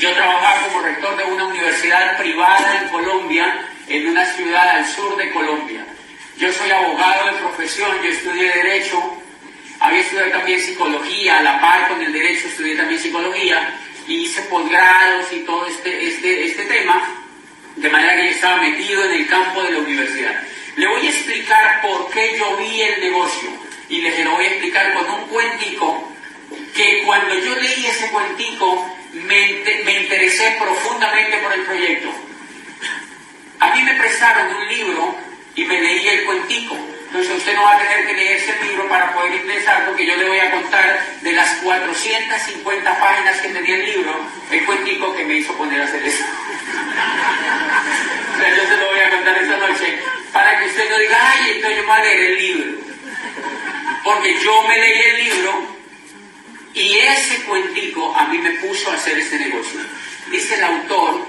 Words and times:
Yo 0.00 0.10
trabajaba 0.14 0.66
como 0.66 0.80
rector 0.80 1.14
de 1.14 1.24
una 1.24 1.44
universidad 1.44 2.16
privada 2.16 2.80
en 2.80 2.88
Colombia, 2.88 3.68
en 3.86 4.08
una 4.08 4.24
ciudad 4.24 4.70
al 4.70 4.86
sur 4.86 5.14
de 5.18 5.30
Colombia. 5.30 5.84
Yo 6.38 6.50
soy 6.54 6.70
abogado 6.70 7.26
de 7.26 7.32
profesión, 7.32 7.90
yo 8.02 8.08
estudié 8.08 8.48
Derecho, 8.48 8.98
había 9.78 10.00
estudiado 10.00 10.30
también 10.30 10.58
psicología, 10.58 11.40
a 11.40 11.42
la 11.42 11.60
par 11.60 11.88
con 11.88 12.00
el 12.00 12.14
Derecho 12.14 12.48
estudié 12.48 12.76
también 12.76 12.98
psicología, 12.98 13.78
y 14.06 14.24
hice 14.24 14.40
posgrados 14.42 15.30
y 15.34 15.40
todo 15.40 15.66
este, 15.66 16.08
este, 16.08 16.46
este 16.46 16.64
tema, 16.64 17.02
de 17.76 17.90
manera 17.90 18.16
que 18.16 18.24
yo 18.24 18.30
estaba 18.30 18.56
metido 18.62 19.04
en 19.04 19.12
el 19.12 19.28
campo 19.28 19.62
de 19.64 19.72
la 19.72 19.78
universidad. 19.80 20.42
Le 20.76 20.86
voy 20.86 21.06
a 21.06 21.10
explicar 21.10 21.82
por 21.82 22.10
qué 22.10 22.38
yo 22.38 22.56
vi 22.56 22.80
el 22.80 23.00
negocio, 23.02 23.50
y 23.90 24.00
les 24.00 24.24
lo 24.24 24.30
voy 24.30 24.46
a 24.46 24.48
explicar 24.48 24.94
con 24.94 25.10
un 25.10 25.28
cuentico, 25.28 26.10
que 26.74 27.02
cuando 27.04 27.34
yo 27.34 27.54
leí 27.56 27.84
ese 27.84 28.10
cuentico, 28.10 28.96
me, 29.12 29.64
me 29.84 29.89
interesé 30.30 30.56
profundamente 30.60 31.38
por 31.38 31.52
el 31.52 31.62
proyecto. 31.62 32.08
A 33.58 33.74
mí 33.74 33.82
me 33.82 33.94
prestaron 33.94 34.54
un 34.54 34.68
libro 34.68 35.16
y 35.56 35.64
me 35.64 35.80
leí 35.80 36.06
el 36.06 36.24
cuentico. 36.24 36.76
Entonces 37.06 37.36
usted 37.36 37.56
no 37.56 37.64
va 37.64 37.74
a 37.74 37.78
tener 37.78 38.06
que 38.06 38.12
leerse 38.12 38.52
el 38.52 38.68
libro 38.68 38.88
para 38.88 39.12
poder 39.12 39.34
ingresar 39.34 39.84
porque 39.86 40.06
yo 40.06 40.16
le 40.16 40.28
voy 40.28 40.38
a 40.38 40.52
contar 40.52 41.04
de 41.20 41.32
las 41.32 41.56
450 41.56 43.00
páginas 43.00 43.40
que 43.40 43.48
tenía 43.48 43.74
el 43.74 43.84
libro, 43.84 44.20
el 44.52 44.64
cuentico 44.64 45.16
que 45.16 45.24
me 45.24 45.34
hizo 45.34 45.52
poner 45.54 45.80
a 45.80 45.84
hacer 45.84 46.04
eso. 46.04 46.24
o 48.36 48.56
yo 48.56 48.68
se 48.68 48.76
lo 48.76 48.88
voy 48.88 49.00
a 49.00 49.10
contar 49.10 49.36
esta 49.36 49.56
noche 49.56 49.98
para 50.32 50.60
que 50.60 50.66
usted 50.66 50.88
no 50.88 50.98
diga, 50.98 51.18
ay, 51.20 51.52
entonces 51.56 51.78
yo 51.78 51.86
voy 51.86 51.98
a 51.98 52.04
leer 52.04 52.20
el 52.20 52.38
libro. 52.38 52.80
Porque 54.04 54.38
yo 54.40 54.62
me 54.62 54.78
leí 54.78 55.00
el 55.00 55.24
libro 55.24 55.76
y 56.74 56.98
ese 56.98 57.42
cuentico 57.42 58.14
a 58.16 58.28
mí 58.28 58.38
me 58.38 58.50
puso 58.52 58.92
a 58.92 58.94
hacer 58.94 59.18
este 59.18 59.36
negocio. 59.40 59.80
Dice 60.30 60.54
el 60.54 60.62
autor 60.62 61.26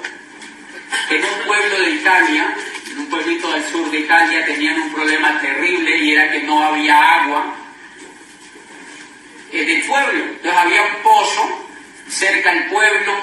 que 1.09 1.15
en 1.17 1.23
un 1.23 1.47
pueblo 1.47 1.79
de 1.79 1.89
En 2.19 2.99
un 2.99 3.09
pueblito 3.09 3.53
del 3.53 3.63
sur 3.63 3.89
de 3.89 3.99
Italia, 3.99 4.45
tenían 4.45 4.81
un 4.81 4.93
problema 4.93 5.39
terrible 5.39 5.97
y 5.97 6.11
era 6.11 6.29
que 6.29 6.43
no 6.43 6.61
había 6.61 7.21
agua 7.21 7.55
en 9.51 9.69
el 9.69 9.81
pueblo. 9.83 10.25
Entonces 10.25 10.53
había 10.53 10.81
un 10.81 11.03
pozo 11.03 11.67
cerca 12.09 12.53
del 12.53 12.65
pueblo 12.65 13.13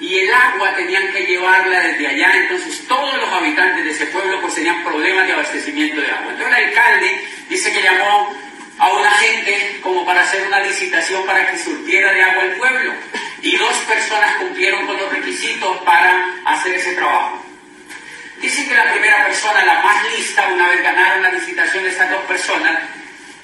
y 0.00 0.18
el 0.18 0.34
agua 0.34 0.74
tenían 0.74 1.12
que 1.12 1.26
llevarla 1.26 1.80
desde 1.80 2.08
allá. 2.08 2.32
Entonces 2.34 2.88
todos 2.88 3.16
los 3.18 3.32
habitantes 3.32 3.84
de 3.84 3.90
ese 3.92 4.06
pueblo 4.06 4.40
pues 4.40 4.56
tenían 4.56 4.82
problemas 4.82 5.26
de 5.28 5.32
abastecimiento 5.34 6.00
de 6.00 6.10
agua. 6.10 6.32
Entonces 6.32 6.58
el 6.58 6.64
alcalde 6.64 7.28
dice 7.48 7.72
que 7.72 7.82
llamó 7.82 8.36
a 8.78 8.92
una 8.94 9.10
gente 9.12 9.78
como 9.80 10.04
para 10.04 10.22
hacer 10.22 10.44
una 10.44 10.58
licitación 10.60 11.24
para 11.24 11.48
que 11.50 11.58
surtiera 11.58 12.12
de 12.12 12.22
agua 12.22 12.44
el 12.44 12.56
pueblo. 12.56 12.92
De 21.72 21.88
esas 21.88 22.10
dos 22.10 22.24
personas, 22.24 22.80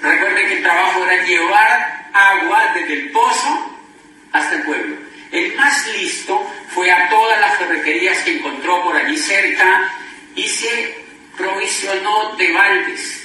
recuerden 0.00 0.48
que 0.48 0.54
el 0.54 0.62
trabajo 0.62 1.04
era 1.04 1.24
llevar 1.24 2.08
agua 2.12 2.72
desde 2.74 2.94
el 2.94 3.10
pozo 3.10 3.76
hasta 4.32 4.54
el 4.54 4.62
pueblo. 4.62 4.96
El 5.30 5.54
más 5.56 5.86
listo 5.88 6.50
fue 6.74 6.90
a 6.90 7.08
todas 7.08 7.40
las 7.40 7.56
ferreterías 7.58 8.18
que 8.22 8.36
encontró 8.38 8.82
por 8.82 8.96
allí 8.96 9.16
cerca 9.16 9.90
y 10.34 10.46
se 10.46 11.04
provisionó 11.36 12.34
de 12.36 12.52
baldes 12.52 13.24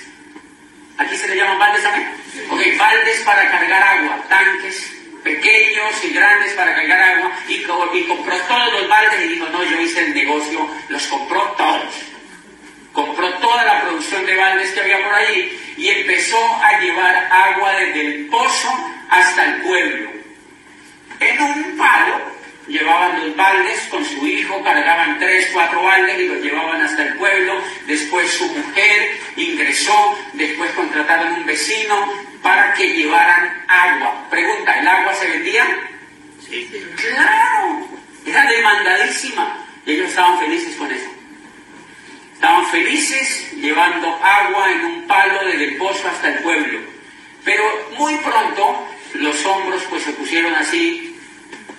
Aquí 1.00 1.16
se 1.16 1.30
le 1.30 1.38
llaman 1.38 1.58
baldes 1.60 1.82
también. 1.82 2.12
Ok, 2.50 2.78
baldes 2.78 3.22
para 3.22 3.50
cargar 3.50 3.82
agua, 3.82 4.22
tanques 4.28 4.98
pequeños 5.24 6.04
y 6.04 6.10
grandes 6.10 6.54
para 6.54 6.76
cargar 6.76 7.02
agua 7.02 7.32
y, 7.48 7.64
compró 7.64 8.38
todos 8.38 8.74
los 8.74 8.90
baldes 8.90 9.22
y 9.24 9.30
dijo, 9.30 9.48
no, 9.50 9.64
yo 9.64 9.80
hice 9.80 10.02
el 10.02 10.14
negocio, 10.14 10.70
los 10.90 11.08
compró 11.08 11.42
todos. 11.58 11.96
Compró 12.92 13.34
toda 13.50 13.66
la 13.66 13.82
producción 13.82 14.26
de 14.28 14.36
baldes 14.36 14.72
que 14.72 14.80
había 14.82 15.04
por 15.04 15.14
allí 15.14 15.60
y 15.76 15.88
empezó 15.88 16.38
a 16.62 16.80
llevar 16.80 17.28
agua 17.32 17.74
desde 17.80 18.02
el 18.02 18.26
pozo 18.28 18.70
hasta 19.10 19.46
el 19.46 19.62
pueblo. 19.62 20.12
En 21.20 21.42
un 21.42 21.78
palo 21.78 22.22
llevaban 22.68 23.26
los 23.26 23.36
baldes 23.36 23.80
con 23.90 24.06
su 24.06 24.28
hijo, 24.28 24.64
cargaban 24.64 25.18
tres, 25.18 25.50
cuatro 25.52 25.82
baldes 25.82 26.20
y 26.20 26.28
los 26.28 26.44
llevaban 26.44 26.80
hasta 26.82 27.08
el 27.08 27.16
pueblo. 27.16 27.60
Después 27.88 28.30
su 28.30 28.46
mujer 28.46 29.20
ingresó, 29.36 30.20
después 30.34 30.72
contrataron 30.74 31.34
un 31.34 31.46
vecino 31.48 32.14
para 32.44 32.74
que 32.76 32.88
llevaran 32.88 33.66
agua. 33.68 34.30
Pregunta, 34.30 34.80
¿el 34.80 34.88
agua 34.88 35.14
se 35.16 35.28
vendía? 35.28 35.66
Sí. 36.48 36.70
Claro, 36.98 37.88
era 38.28 38.46
demandadísima. 38.46 39.66
Ellos 39.88 40.10
estaban 40.10 40.40
felices 40.40 40.76
con 40.76 40.92
eso. 40.92 41.09
Estaban 42.40 42.66
felices 42.68 43.52
llevando 43.52 44.08
agua 44.24 44.72
en 44.72 44.86
un 44.86 45.08
palo 45.08 45.44
desde 45.44 45.66
el 45.66 45.76
pozo 45.76 46.08
hasta 46.08 46.30
el 46.30 46.40
pueblo. 46.42 46.80
Pero 47.44 47.64
muy 47.98 48.16
pronto 48.16 48.88
los 49.16 49.46
hombros 49.46 49.84
pues 49.90 50.04
se 50.04 50.14
pusieron 50.14 50.56
así 50.56 51.20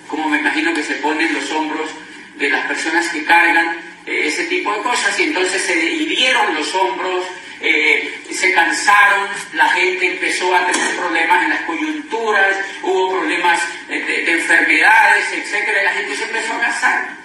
como 0.07 0.29
me 0.29 0.37
imagino 0.37 0.71
que 0.75 0.83
se 0.83 0.93
ponen 0.97 1.33
los 1.33 1.49
hombros 1.51 1.89
de 2.35 2.51
las 2.51 2.67
personas 2.67 3.07
que 3.07 3.23
cargan 3.23 3.75
eh, 4.05 4.27
ese 4.27 4.43
tipo 4.43 4.71
de 4.71 4.83
cosas 4.83 5.19
y 5.19 5.23
entonces 5.23 5.63
se 5.63 5.83
hirieron 5.83 6.53
los 6.53 6.75
hombros, 6.75 7.25
eh, 7.59 8.21
se 8.29 8.53
cansaron, 8.53 9.29
la 9.53 9.67
gente 9.69 10.11
empezó 10.11 10.53
a 10.55 10.67
tener 10.67 10.95
problemas 10.95 11.43
en 11.43 11.49
las 11.49 11.61
coyunturas, 11.61 12.57
hubo 12.83 13.17
problemas 13.17 13.59
eh, 13.89 13.99
de, 13.99 14.31
enfermedades, 14.33 15.25
etcétera, 15.33 15.81
y 15.81 15.85
la 15.85 15.93
gente 15.93 16.15
se 16.15 16.23
empezó 16.25 16.53
a 16.53 16.59
cansar. 16.59 17.20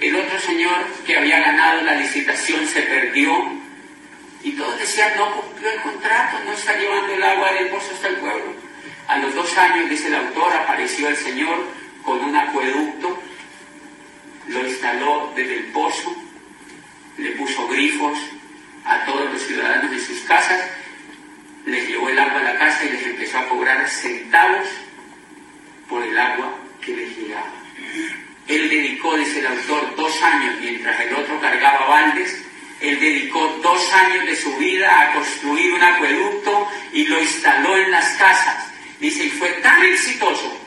El 0.00 0.14
otro 0.14 0.38
señor 0.38 0.84
que 1.06 1.16
había 1.16 1.40
ganado 1.40 1.82
la 1.82 1.94
licitación 1.94 2.66
se 2.66 2.82
perdió 2.82 3.32
y 4.42 4.52
todos 4.52 4.78
decían 4.78 5.16
no 5.16 5.40
cumplió 5.40 5.70
el 5.70 5.80
contrato, 5.80 6.38
no 6.44 6.52
está 6.52 6.76
llevando 6.76 7.14
el 7.14 7.22
agua 7.22 7.52
del 7.54 7.68
pozo 7.68 7.94
hasta 7.94 8.08
el 8.08 8.16
pueblo. 8.16 8.54
A 9.08 9.18
los 9.18 9.34
dos 9.34 9.56
años, 9.56 9.88
dice 9.88 10.08
el 10.08 10.16
autor, 10.16 10.52
apareció 10.52 11.08
el 11.08 11.16
señor 11.16 11.64
con 12.02 12.20
un 12.20 12.36
acueducto, 12.36 13.22
lo 14.48 14.68
instaló 14.68 15.32
desde 15.34 15.56
el 15.56 15.64
pozo, 15.66 16.14
le 17.16 17.30
puso 17.32 17.66
grifos 17.68 18.18
a 18.84 19.04
todos 19.06 19.32
los 19.32 19.42
ciudadanos 19.42 19.90
de 19.90 19.98
sus 19.98 20.20
casas, 20.20 20.60
les 21.64 21.88
llevó 21.88 22.10
el 22.10 22.18
agua 22.18 22.40
a 22.40 22.52
la 22.52 22.58
casa 22.58 22.84
y 22.84 22.90
les 22.90 23.06
empezó 23.06 23.38
a 23.38 23.48
cobrar 23.48 23.88
centavos 23.88 24.68
por 25.88 26.02
el 26.02 26.16
agua 26.18 26.54
que 26.80 26.94
les 26.94 27.16
llegaba. 27.16 27.50
Él 28.48 28.70
dedicó, 28.70 29.16
dice 29.16 29.40
el 29.40 29.46
autor, 29.46 29.96
dos 29.96 30.22
años 30.22 30.54
mientras 30.60 31.00
el 31.00 31.14
otro 31.14 31.40
cargaba 31.40 31.86
baldes, 31.86 32.42
él 32.80 33.00
dedicó 33.00 33.58
dos 33.62 33.92
años 33.92 34.26
de 34.26 34.36
su 34.36 34.56
vida 34.56 35.00
a 35.00 35.14
construir 35.14 35.72
un 35.72 35.82
acueducto 35.82 36.68
y 36.92 37.06
lo 37.06 37.20
instaló 37.20 37.76
en 37.76 37.90
las 37.90 38.06
casas. 38.16 38.70
Dice, 39.00 39.24
y 39.24 39.30
fue 39.30 39.48
tan 39.62 39.82
exitoso 39.84 40.60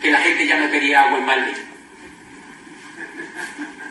que 0.00 0.10
la 0.10 0.18
gente 0.20 0.46
ya 0.46 0.58
no 0.58 0.70
quería 0.70 1.02
agua 1.02 1.18
en 1.18 1.26
balde. 1.26 1.52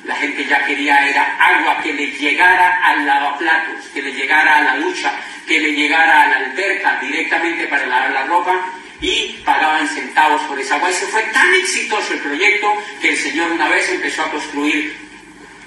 La 0.03 0.15
gente 0.15 0.45
ya 0.45 0.65
quería 0.65 1.07
era 1.07 1.37
agua 1.37 1.81
que 1.83 1.93
le 1.93 2.07
llegara 2.07 2.83
al 2.83 3.05
lavaplatos, 3.05 3.85
que 3.93 4.01
le 4.01 4.11
llegara 4.13 4.57
a 4.57 4.61
la 4.63 4.77
ducha, 4.77 5.13
que 5.47 5.59
le 5.59 5.73
llegara 5.73 6.23
a 6.23 6.27
la 6.27 6.37
alberca 6.37 6.99
directamente 6.99 7.67
para 7.67 7.85
lavar 7.85 8.11
la 8.11 8.25
ropa 8.25 8.73
y 9.01 9.41
pagaban 9.45 9.87
centavos 9.87 10.41
por 10.43 10.59
esa 10.59 10.75
agua. 10.75 10.89
Y 10.89 10.93
se 10.93 11.05
fue 11.07 11.23
tan 11.33 11.53
exitoso 11.55 12.13
el 12.13 12.19
proyecto 12.19 12.67
que 13.01 13.09
el 13.09 13.17
Señor 13.17 13.51
una 13.51 13.69
vez 13.69 13.89
empezó 13.89 14.23
a 14.23 14.31
construir 14.31 14.97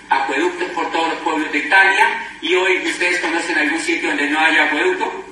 acueductos 0.08 0.68
por 0.70 0.90
todos 0.90 1.08
los 1.08 1.18
pueblos 1.20 1.50
de 1.52 1.58
Italia 1.58 2.06
y 2.40 2.54
hoy 2.54 2.86
ustedes 2.86 3.20
conocen 3.20 3.58
algún 3.58 3.80
sitio 3.80 4.08
donde 4.08 4.28
no 4.28 4.38
haya 4.38 4.64
acueducto. 4.64 5.24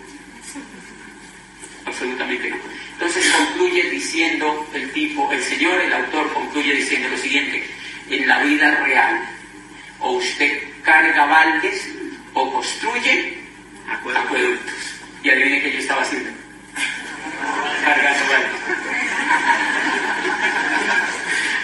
Absolutamente 1.84 2.50
no. 2.50 2.56
Entonces 2.93 3.31
concluye 3.33 3.91
diciendo 3.91 4.69
el 4.75 4.93
tipo, 4.93 5.31
el 5.33 5.43
señor, 5.43 5.81
el 5.81 5.93
autor 5.93 6.33
concluye 6.33 6.75
diciendo 6.75 7.09
lo 7.09 7.16
siguiente, 7.16 7.66
en 8.10 8.28
la 8.28 8.42
vida 8.42 8.83
real, 8.84 9.27
o 10.01 10.13
usted 10.13 10.63
carga 10.83 11.25
baldes 11.27 11.89
o 12.34 12.53
construye 12.53 13.39
acueductos. 13.89 14.75
Y 15.22 15.30
adivine 15.30 15.63
qué 15.63 15.72
yo 15.72 15.78
estaba 15.78 16.03
haciendo. 16.03 16.30
Cargando 17.84 18.25
baldes. 18.30 18.60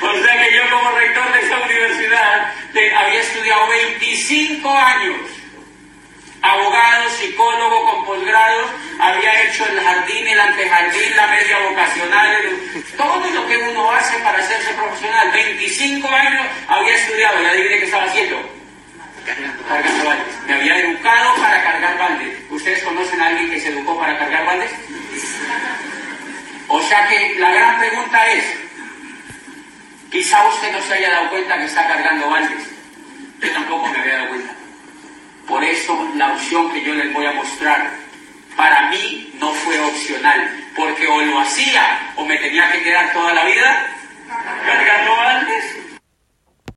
o 0.01 0.25
sea 0.25 0.43
que 0.43 0.57
yo 0.57 0.71
como 0.71 0.91
rector 0.93 1.33
de 1.33 1.41
esta 1.41 1.59
universidad 1.65 2.55
había 2.97 3.21
estudiado 3.21 3.69
25 4.29 4.69
años 4.69 5.17
abogado, 6.43 7.11
psicólogo 7.11 7.91
con 7.91 8.05
posgrado, 8.07 8.71
había 9.01 9.45
hecho 9.45 9.67
el 9.67 9.81
jardín, 9.81 10.27
el 10.27 10.41
antejardín, 10.41 11.17
la 11.17 11.27
media 11.29 11.59
vocacional, 11.61 12.37
todo 12.97 13.31
lo 13.31 13.47
que 13.47 13.57
uno 13.57 13.91
hace 13.93 14.19
para 14.19 14.39
hacerse 14.39 14.73
profesional. 14.75 15.31
25 15.33 16.09
años 16.09 16.47
había 16.69 16.95
estudiado, 16.95 17.43
y 17.43 17.47
adivine 17.47 17.79
qué 17.79 17.85
estaba 17.85 18.05
haciendo. 18.05 18.51
Cargando 19.69 20.05
baldes. 20.05 20.27
Me 20.47 20.55
había 20.55 20.79
educado 20.79 21.35
para 21.37 21.63
cargar 21.63 21.99
baldes. 21.99 22.39
¿Ustedes 22.51 22.83
conocen 22.85 23.21
a 23.21 23.27
alguien 23.27 23.51
que 23.51 23.61
se 23.61 23.69
educó 23.69 23.99
para 23.99 24.19
cargar 24.19 24.45
baldes? 24.45 24.71
O 26.69 26.83
sea 26.83 27.09
que 27.09 27.37
la 27.39 27.51
gran 27.53 27.79
pregunta 27.79 28.33
es, 28.33 28.45
Quizá 30.11 30.47
usted 30.47 30.73
no 30.73 30.81
se 30.81 30.95
haya 30.95 31.11
dado 31.11 31.31
cuenta 31.31 31.59
que 31.59 31.65
está 31.65 31.87
cargando 31.87 32.31
baldes 32.31 32.76
yo 33.41 33.53
tampoco 33.53 33.87
me 33.89 33.99
voy 33.99 34.11
a 34.11 34.19
dar 34.19 34.29
cuenta. 34.29 34.55
Por 35.47 35.65
eso 35.65 36.11
la 36.17 36.33
opción 36.33 36.73
que 36.73 36.83
yo 36.83 36.95
les 36.95 37.13
voy 37.13 37.27
a 37.27 37.33
mostrar 37.33 37.91
para 38.57 38.89
mí 38.89 39.33
no 39.39 39.53
fue 39.53 39.79
opcional, 39.81 40.65
porque 40.75 41.07
o 41.07 41.21
lo 41.21 41.41
hacía 41.41 42.13
o 42.17 42.25
me 42.25 42.39
tenía 42.39 42.73
que 42.73 42.83
quedar 42.83 43.13
toda 43.13 43.35
la 43.35 43.45
vida 43.45 43.87
cargando 44.65 45.21
antes 45.21 45.76